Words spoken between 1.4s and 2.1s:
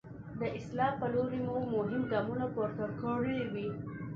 مو مهم